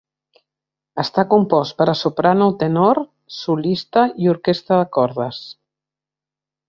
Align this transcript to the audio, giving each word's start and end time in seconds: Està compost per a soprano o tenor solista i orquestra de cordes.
Està 1.01 1.25
compost 1.33 1.75
per 1.81 1.87
a 1.93 1.95
soprano 1.99 2.47
o 2.51 2.55
tenor 2.63 3.01
solista 3.41 4.07
i 4.25 4.33
orquestra 4.35 4.81
de 4.83 4.89
cordes. 4.99 5.45